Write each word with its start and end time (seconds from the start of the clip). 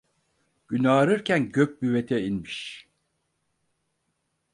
Gün 0.67 0.83
ağarırken 0.83 1.51
Gök 1.51 1.81
Büvet'e 1.81 2.25
inmiş. 2.25 2.87